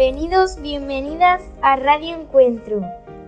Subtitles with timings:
[0.00, 2.80] Bienvenidos, bienvenidas a Radio Encuentro,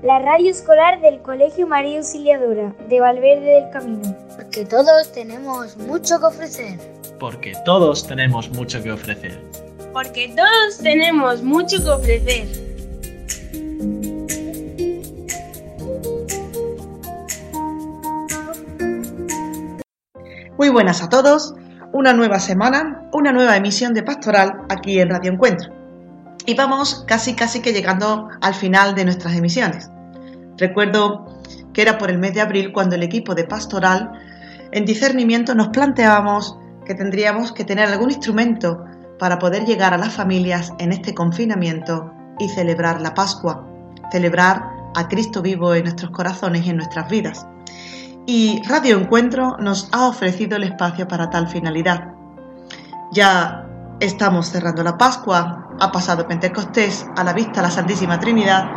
[0.02, 4.16] la radio escolar del Colegio María Auxiliadora de Valverde del Camino.
[4.34, 6.78] Porque todos tenemos mucho que ofrecer.
[7.20, 9.38] Porque todos tenemos mucho que ofrecer.
[9.92, 12.48] Porque todos tenemos mucho que ofrecer.
[20.56, 21.54] Muy buenas a todos,
[21.92, 25.81] una nueva semana, una nueva emisión de Pastoral aquí en Radio Encuentro.
[26.46, 29.90] Y vamos casi casi que llegando al final de nuestras emisiones.
[30.56, 31.26] Recuerdo
[31.72, 34.12] que era por el mes de abril cuando el equipo de Pastoral
[34.72, 38.84] en discernimiento nos planteábamos que tendríamos que tener algún instrumento
[39.18, 43.66] para poder llegar a las familias en este confinamiento y celebrar la Pascua,
[44.10, 44.64] celebrar
[44.96, 47.46] a Cristo vivo en nuestros corazones y en nuestras vidas.
[48.26, 52.12] Y Radio Encuentro nos ha ofrecido el espacio para tal finalidad.
[53.12, 53.66] Ya
[54.00, 58.70] estamos cerrando la Pascua, ha pasado Pentecostés, a la vista la Santísima Trinidad,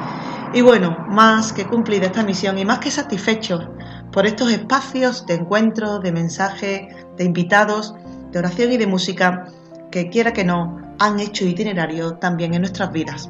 [0.54, 3.68] y bueno, más que cumplida esta misión y más que satisfechos
[4.12, 7.94] por estos espacios de encuentro, de mensaje, de invitados,
[8.32, 9.46] de oración y de música
[9.92, 13.30] que quiera que no han hecho itinerario también en nuestras vidas.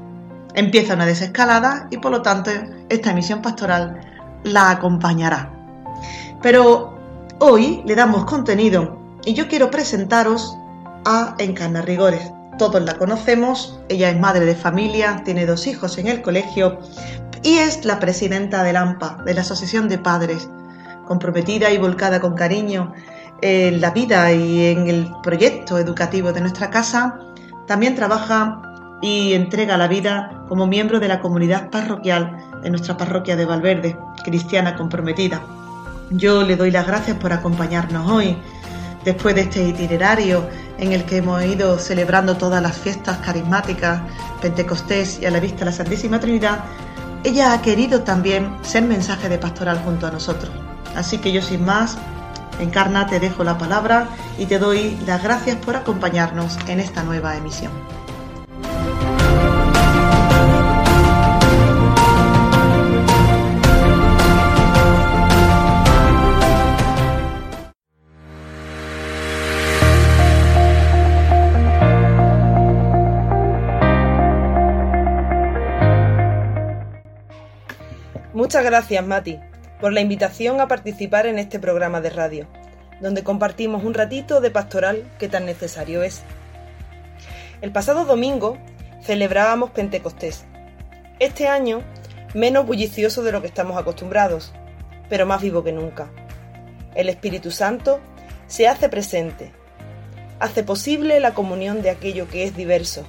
[0.54, 2.52] Empieza una desescalada y por lo tanto
[2.90, 4.00] esta emisión pastoral
[4.44, 5.52] la acompañará.
[6.42, 6.94] Pero
[7.40, 10.56] hoy le damos contenido y yo quiero presentaros
[11.06, 12.32] a Encarna Rigores.
[12.58, 16.80] Todos la conocemos, ella es madre de familia, tiene dos hijos en el colegio
[17.44, 20.50] y es la presidenta del AMPA, de la Asociación de Padres,
[21.06, 22.94] comprometida y volcada con cariño
[23.42, 27.20] en la vida y en el proyecto educativo de nuestra casa.
[27.68, 28.62] También trabaja
[29.02, 33.98] y entrega la vida como miembro de la comunidad parroquial de nuestra parroquia de Valverde,
[34.24, 35.42] cristiana comprometida.
[36.10, 38.38] Yo le doy las gracias por acompañarnos hoy,
[39.06, 40.46] después de este itinerario
[40.78, 44.02] en el que hemos ido celebrando todas las fiestas carismáticas,
[44.42, 46.66] Pentecostés y a la vista la Santísima Trinidad.
[47.24, 50.52] Ella ha querido también ser mensaje de pastoral junto a nosotros.
[50.96, 51.98] Así que yo sin más,
[52.60, 54.08] Encarna, te dejo la palabra
[54.38, 57.72] y te doy las gracias por acompañarnos en esta nueva emisión.
[78.56, 79.38] Muchas gracias, Mati,
[79.82, 82.48] por la invitación a participar en este programa de radio,
[83.02, 86.22] donde compartimos un ratito de pastoral que tan necesario es.
[87.60, 88.58] El pasado domingo
[89.04, 90.46] celebrábamos Pentecostés.
[91.20, 91.82] Este año,
[92.34, 94.54] menos bullicioso de lo que estamos acostumbrados,
[95.10, 96.08] pero más vivo que nunca.
[96.96, 98.00] El Espíritu Santo
[98.48, 99.52] se hace presente,
[100.40, 103.06] hace posible la comunión de aquello que es diverso,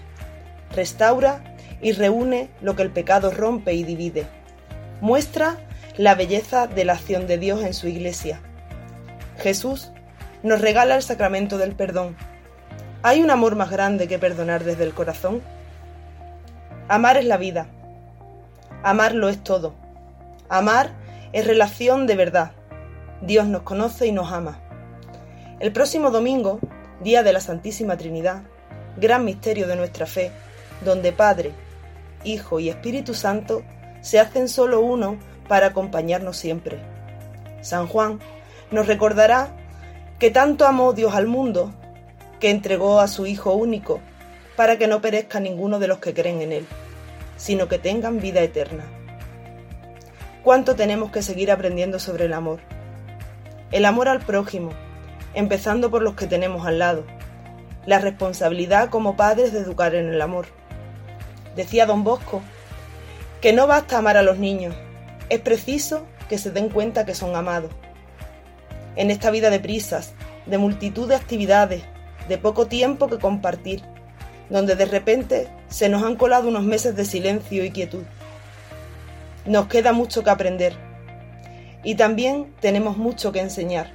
[0.75, 1.41] restaura
[1.81, 4.27] y reúne lo que el pecado rompe y divide
[5.01, 5.57] muestra
[5.97, 8.41] la belleza de la acción de Dios en su iglesia.
[9.39, 9.93] Jesús
[10.43, 12.17] nos regala el sacramento del perdón.
[13.03, 15.43] ¿Hay un amor más grande que perdonar desde el corazón?
[16.89, 17.67] Amar es la vida.
[18.83, 19.75] Amar lo es todo.
[20.49, 20.91] Amar
[21.33, 22.53] es relación de verdad.
[23.23, 24.61] Dios nos conoce y nos ama.
[25.59, 26.61] El próximo domingo,
[27.03, 28.43] día de la Santísima Trinidad,
[28.97, 30.31] gran misterio de nuestra fe,
[30.84, 31.53] donde Padre,
[32.25, 33.63] Hijo y Espíritu Santo
[34.06, 35.17] se hacen solo uno
[35.49, 36.78] para acompañarnos siempre.
[37.61, 38.21] San Juan
[38.71, 39.49] nos recordará
[40.21, 41.75] que tanto amó Dios al mundo
[42.39, 43.99] que entregó a su Hijo único
[44.55, 46.66] para que no perezca ninguno de los que creen en Él,
[47.37, 48.84] sino que tengan vida eterna.
[50.45, 52.61] ¿Cuánto tenemos que seguir aprendiendo sobre el amor?
[53.72, 54.71] El amor al prójimo,
[55.34, 57.03] empezando por los que tenemos al lado.
[57.87, 60.47] La responsabilidad como padres de educar en el amor.
[61.56, 62.41] Decía don Bosco
[63.41, 64.74] que no basta amar a los niños,
[65.28, 67.70] es preciso que se den cuenta que son amados.
[68.97, 70.14] En esta vida de prisas,
[70.47, 71.82] de multitud de actividades,
[72.28, 73.82] de poco tiempo que compartir,
[74.48, 78.04] donde de repente se nos han colado unos meses de silencio y quietud.
[79.44, 80.74] Nos queda mucho que aprender
[81.84, 83.92] y también tenemos mucho que enseñar.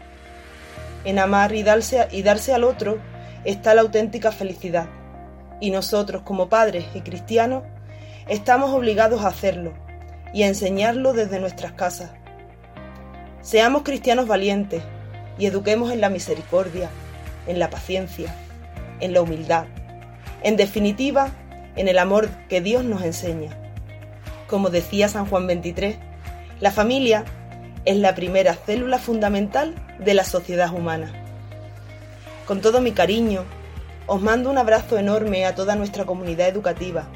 [1.04, 3.00] En amar y darse, y darse al otro
[3.44, 4.88] está la auténtica felicidad
[5.60, 7.64] y nosotros como padres y cristianos
[8.28, 9.74] estamos obligados a hacerlo
[10.34, 12.12] y a enseñarlo desde nuestras casas.
[13.42, 14.84] Seamos cristianos valientes
[15.38, 16.90] y eduquemos en la misericordia,
[17.48, 18.34] en la paciencia,
[19.00, 19.66] en la humildad,
[20.44, 21.32] en definitiva,
[21.76, 23.58] en el amor que Dios nos enseña.
[24.48, 25.96] Como decía San Juan 23,
[26.60, 27.26] la familia
[27.86, 31.12] es la primera célula fundamental de la sociedad humana.
[32.46, 33.44] Con todo mi cariño,
[34.06, 37.08] os mando un abrazo enorme a toda nuestra comunidad educativa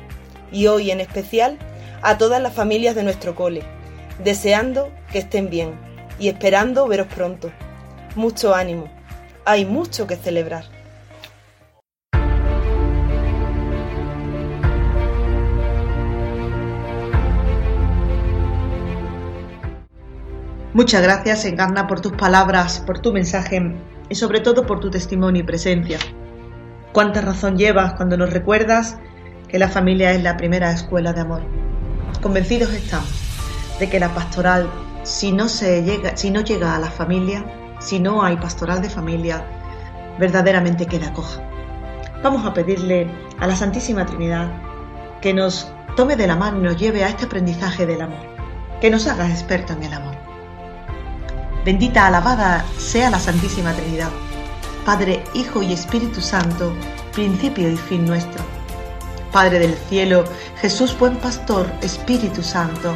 [0.52, 1.58] y hoy en especial
[2.02, 3.64] a todas las familias de nuestro cole,
[4.24, 5.74] deseando que estén bien
[6.20, 7.52] y esperando veros pronto.
[8.16, 8.90] Mucho ánimo,
[9.46, 10.66] hay mucho que celebrar.
[20.76, 23.76] Muchas gracias, Encarna, por tus palabras, por tu mensaje
[24.10, 25.98] y sobre todo por tu testimonio y presencia.
[26.92, 28.98] Cuánta razón llevas cuando nos recuerdas
[29.48, 31.42] que la familia es la primera escuela de amor.
[32.22, 33.10] Convencidos estamos
[33.80, 34.70] de que la pastoral,
[35.04, 37.46] si no, se llega, si no llega a la familia,
[37.80, 39.46] si no hay pastoral de familia,
[40.20, 41.42] verdaderamente queda coja.
[42.24, 43.08] Vamos a pedirle
[43.40, 44.50] a la Santísima Trinidad
[45.22, 48.20] que nos tome de la mano y nos lleve a este aprendizaje del amor,
[48.82, 50.16] que nos haga expertos en el amor.
[51.64, 54.10] Bendita, alabada sea la Santísima Trinidad,
[54.86, 56.74] Padre, Hijo y Espíritu Santo,
[57.14, 58.44] principio y fin nuestro.
[59.36, 60.24] Padre del cielo,
[60.62, 62.96] Jesús buen pastor, Espíritu Santo,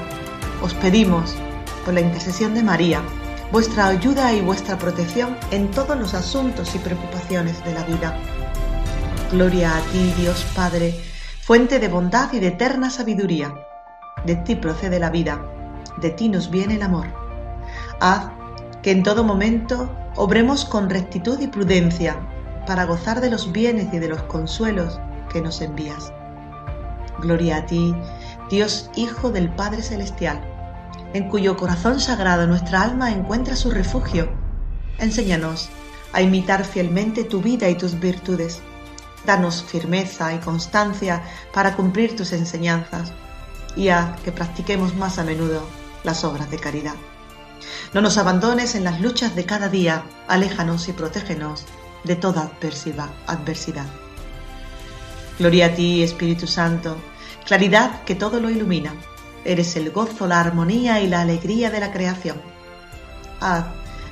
[0.64, 1.36] os pedimos,
[1.84, 3.02] por la intercesión de María,
[3.52, 8.18] vuestra ayuda y vuestra protección en todos los asuntos y preocupaciones de la vida.
[9.34, 10.96] Gloria a ti, Dios Padre,
[11.42, 13.54] fuente de bondad y de eterna sabiduría.
[14.26, 15.46] De ti procede la vida,
[15.98, 17.08] de ti nos viene el amor.
[18.00, 18.32] Haz
[18.82, 22.16] que en todo momento obremos con rectitud y prudencia
[22.66, 25.02] para gozar de los bienes y de los consuelos
[25.34, 26.14] que nos envías.
[27.20, 27.96] Gloria a ti,
[28.50, 30.42] Dios Hijo del Padre Celestial,
[31.14, 34.30] en cuyo corazón sagrado nuestra alma encuentra su refugio.
[34.98, 35.70] Enséñanos
[36.14, 38.62] a imitar fielmente tu vida y tus virtudes.
[39.26, 41.22] Danos firmeza y constancia
[41.54, 43.12] para cumplir tus enseñanzas
[43.76, 45.62] y haz que practiquemos más a menudo
[46.04, 46.96] las obras de caridad.
[47.94, 51.66] No nos abandones en las luchas de cada día, aléjanos y protégenos
[52.04, 52.52] de toda
[53.28, 53.86] adversidad.
[55.40, 56.98] Gloria a ti, Espíritu Santo,
[57.46, 58.94] claridad que todo lo ilumina.
[59.46, 62.42] Eres el gozo, la armonía y la alegría de la creación.
[63.40, 63.66] Haz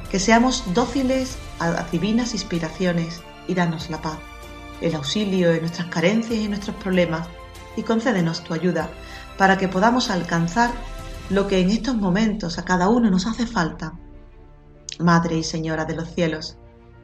[0.10, 4.18] que seamos dóciles a divinas inspiraciones y danos la paz,
[4.80, 7.28] el auxilio en nuestras carencias y nuestros problemas,
[7.76, 8.90] y concédenos tu ayuda
[9.38, 10.72] para que podamos alcanzar
[11.30, 14.00] lo que en estos momentos a cada uno nos hace falta.
[15.00, 16.58] Madre y Señora de los cielos,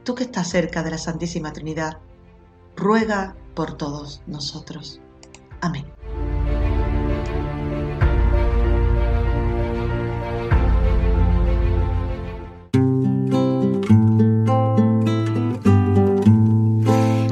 [0.05, 1.97] tú que estás cerca de la Santísima Trinidad,
[2.77, 4.99] ruega por todos nosotros.
[5.61, 5.85] Amén.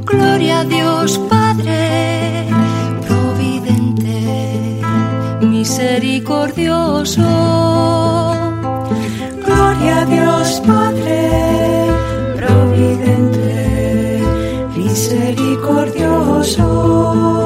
[0.05, 2.47] Gloria a Dios Padre
[3.07, 4.81] Providente,
[5.41, 7.21] misericordioso.
[9.45, 11.60] Gloria a Dios Padre
[16.41, 17.40] misericordioso.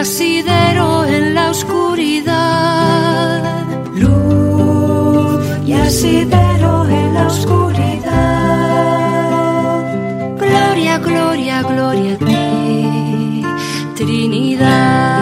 [0.00, 3.42] Asidero en la oscuridad.
[3.94, 7.76] Luz y asidero en la oscuridad.
[10.38, 13.42] Gloria, gloria, gloria a ti,
[13.96, 15.15] Trinidad.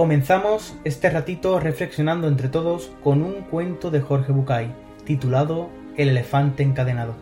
[0.00, 4.72] Comenzamos este ratito reflexionando entre todos con un cuento de Jorge Bucay,
[5.04, 7.14] titulado El elefante encadenado.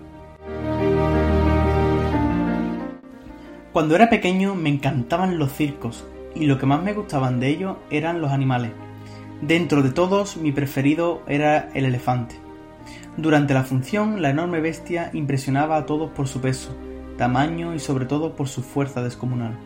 [3.72, 6.06] Cuando era pequeño me encantaban los circos
[6.36, 8.70] y lo que más me gustaban de ellos eran los animales.
[9.42, 12.36] Dentro de todos mi preferido era el elefante.
[13.16, 16.76] Durante la función la enorme bestia impresionaba a todos por su peso,
[17.16, 19.58] tamaño y sobre todo por su fuerza descomunal.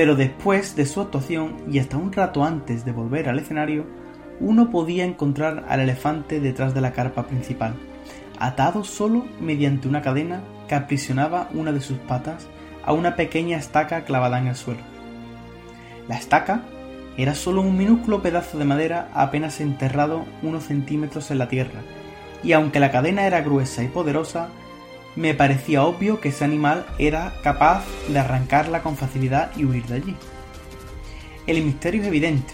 [0.00, 3.84] Pero después de su actuación y hasta un rato antes de volver al escenario,
[4.40, 7.74] uno podía encontrar al elefante detrás de la carpa principal,
[8.38, 12.48] atado solo mediante una cadena que aprisionaba una de sus patas
[12.82, 14.80] a una pequeña estaca clavada en el suelo.
[16.08, 16.62] La estaca
[17.18, 21.82] era solo un minúsculo pedazo de madera apenas enterrado unos centímetros en la tierra,
[22.42, 24.48] y aunque la cadena era gruesa y poderosa,
[25.16, 29.96] me parecía obvio que ese animal era capaz de arrancarla con facilidad y huir de
[29.96, 30.16] allí.
[31.46, 32.52] El misterio es evidente.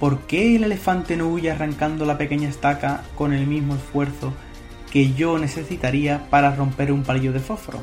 [0.00, 4.34] ¿Por qué el elefante no huye arrancando la pequeña estaca con el mismo esfuerzo
[4.90, 7.80] que yo necesitaría para romper un palillo de fósforo?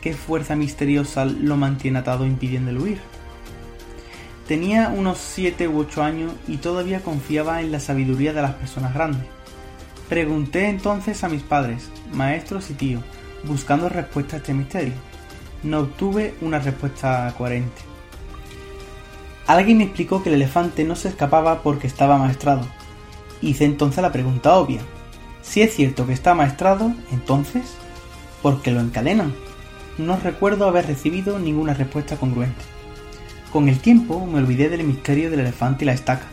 [0.00, 3.00] ¿Qué fuerza misteriosa lo mantiene atado impidiéndole huir?
[4.46, 8.94] Tenía unos 7 u 8 años y todavía confiaba en la sabiduría de las personas
[8.94, 9.26] grandes.
[10.08, 13.02] Pregunté entonces a mis padres, maestros y tíos,
[13.44, 14.94] buscando respuesta a este misterio.
[15.62, 17.82] No obtuve una respuesta coherente.
[19.46, 22.66] Alguien me explicó que el elefante no se escapaba porque estaba maestrado.
[23.40, 24.80] Hice entonces la pregunta obvia.
[25.42, 27.74] Si es cierto que está maestrado, entonces,
[28.40, 29.34] ¿por qué lo encadenan?
[29.98, 32.62] No recuerdo haber recibido ninguna respuesta congruente.
[33.52, 36.26] Con el tiempo me olvidé del misterio del elefante y la estaca,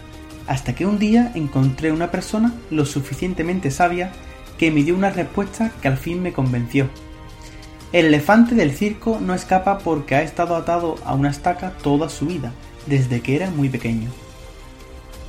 [0.49, 4.11] hasta que un día encontré una persona lo suficientemente sabia
[4.57, 6.89] que me dio una respuesta que al fin me convenció.
[7.93, 12.25] El elefante del circo no escapa porque ha estado atado a una estaca toda su
[12.25, 12.51] vida,
[12.87, 14.09] desde que era muy pequeño.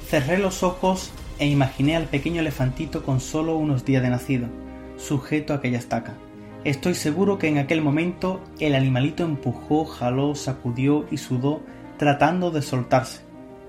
[0.09, 4.49] Cerré los ojos e imaginé al pequeño elefantito con solo unos días de nacido,
[4.97, 6.15] sujeto a aquella estaca.
[6.65, 11.61] Estoy seguro que en aquel momento el animalito empujó, jaló, sacudió y sudó
[11.99, 13.21] tratando de soltarse,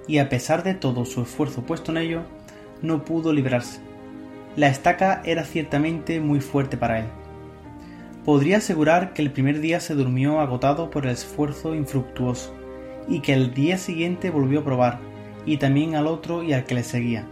[0.08, 2.22] y a pesar de todo su esfuerzo puesto en ello,
[2.82, 3.80] no pudo librarse.
[4.56, 7.06] La estaca era ciertamente muy fuerte para él.
[8.26, 12.54] Podría asegurar que el primer día se durmió agotado por el esfuerzo infructuoso,
[13.08, 15.00] y que el día siguiente volvió a probar,
[15.46, 17.28] y también al otro y al que le seguía,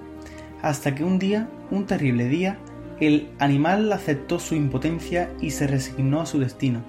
[0.61, 2.57] hasta que un día, un terrible día,
[2.99, 6.81] el animal aceptó su impotencia y se resignó a su destino.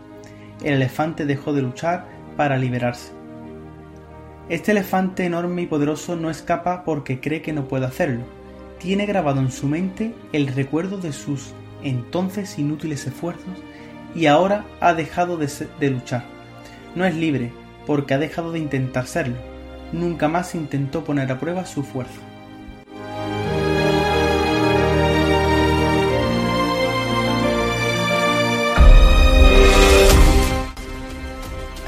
[0.63, 2.07] El elefante dejó de luchar
[2.37, 3.20] para liberarse.
[4.51, 8.25] Este elefante enorme y poderoso no escapa porque cree que no puede hacerlo.
[8.81, 11.53] Tiene grabado en su mente el recuerdo de sus
[11.85, 13.63] entonces inútiles esfuerzos
[14.13, 16.25] y ahora ha dejado de, de, luchar.
[16.97, 17.53] No es libre
[17.87, 19.37] porque ha dejado de intentar serlo.
[19.93, 22.21] Nunca más intentó poner a prueba su fuerza.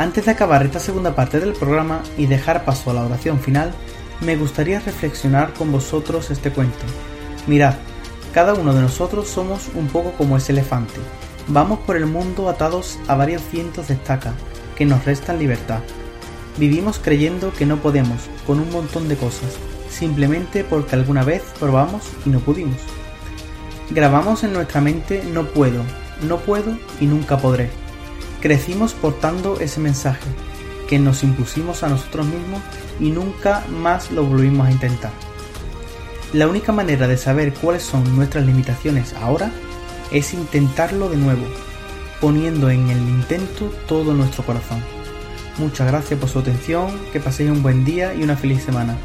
[0.02, 3.71] Antes de acabar esta segunda parte del programa y dejar paso a la oración final,
[4.21, 6.85] me gustaría reflexionar con vosotros este cuento.
[7.47, 7.75] Mirad,
[8.35, 10.99] cada uno de nosotros somos un poco como ese elefante.
[11.47, 14.35] Vamos por el mundo atados a varios cientos de estacas
[14.75, 15.78] que nos restan libertad.
[16.59, 19.56] Vivimos creyendo que no podemos con un montón de cosas,
[19.88, 22.80] simplemente porque alguna vez probamos y no pudimos.
[23.90, 25.85] Grabamos en nuestra mente no puedo,
[26.26, 27.82] no puedo y nunca podré
[28.43, 30.27] Crecimos portando ese mensaje
[30.89, 32.61] que nos impusimos a nosotros mismos
[32.99, 35.13] y nunca más lo volvimos a intentar.
[36.33, 39.53] La única manera de saber cuáles son nuestras limitaciones ahora
[40.11, 41.45] es intentarlo de nuevo,
[42.21, 44.83] poniendo en el intento todo nuestro corazón.
[45.59, 48.97] Muchas gracias por su atención, que paséis un buen día y una feliz semana.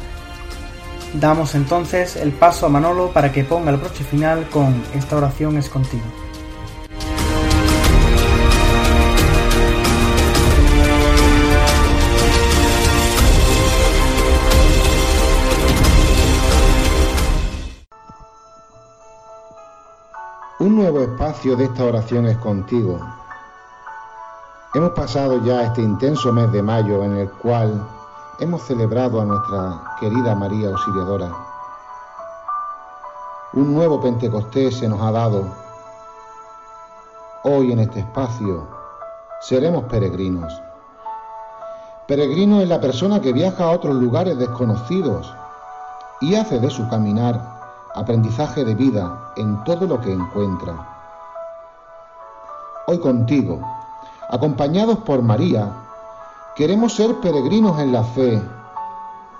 [1.14, 5.58] Damos entonces el paso a Manolo para que ponga el broche final con Esta oración
[5.58, 6.27] es contigo.
[20.90, 22.98] Nuevo espacio de esta oración es contigo.
[24.72, 27.86] Hemos pasado ya este intenso mes de mayo en el cual
[28.40, 31.30] hemos celebrado a nuestra querida María Auxiliadora.
[33.52, 35.44] Un nuevo Pentecostés se nos ha dado.
[37.44, 38.66] Hoy en este espacio
[39.42, 40.50] seremos peregrinos.
[42.06, 45.34] Peregrino es la persona que viaja a otros lugares desconocidos
[46.22, 47.57] y hace de su caminar
[47.94, 50.74] aprendizaje de vida en todo lo que encuentra.
[52.86, 53.60] Hoy contigo,
[54.30, 55.72] acompañados por María,
[56.56, 58.42] queremos ser peregrinos en la fe,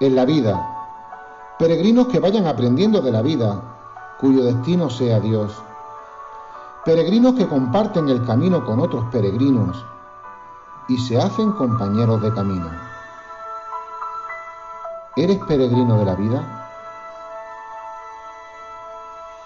[0.00, 0.60] en la vida,
[1.58, 3.60] peregrinos que vayan aprendiendo de la vida,
[4.20, 5.54] cuyo destino sea Dios,
[6.84, 9.84] peregrinos que comparten el camino con otros peregrinos
[10.88, 12.70] y se hacen compañeros de camino.
[15.16, 16.57] ¿Eres peregrino de la vida?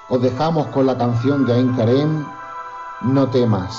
[0.08, 2.24] Os dejamos con la canción de Ayn Karem
[3.02, 3.76] No temas.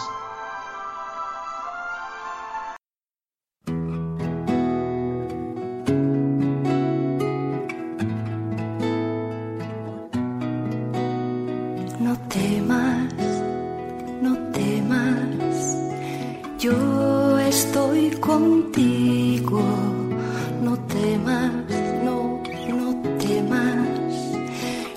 [12.00, 13.14] No temas,
[14.22, 15.78] no temas,
[16.60, 19.62] yo estoy contigo,
[20.62, 21.52] no temas,
[22.04, 23.88] no, no temas,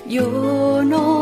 [0.07, 1.16] yo no.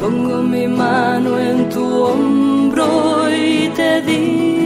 [0.00, 2.86] Pongo mi mano en tu hombro
[3.30, 4.63] y te digo,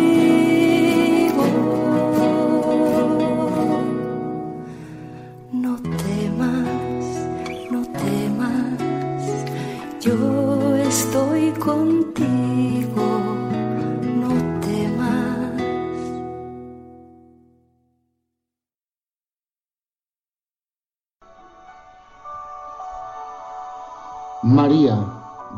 [24.42, 25.04] María,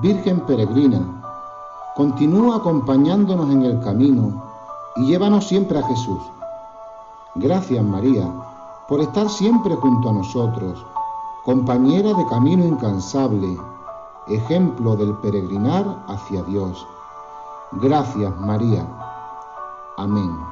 [0.01, 1.01] Virgen peregrina,
[1.95, 4.43] continúa acompañándonos en el camino
[4.97, 6.23] y llévanos siempre a Jesús.
[7.35, 8.27] Gracias María
[8.89, 10.87] por estar siempre junto a nosotros,
[11.45, 13.55] compañera de camino incansable,
[14.29, 16.87] ejemplo del peregrinar hacia Dios.
[17.73, 18.87] Gracias María.
[19.99, 20.50] Amén.